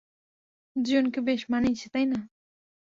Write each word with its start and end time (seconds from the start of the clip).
দুজনকে 0.75 1.19
বেশ 1.27 1.41
মানিয়েছে, 1.51 1.87
তাই 1.93 2.05
না? 2.11 2.19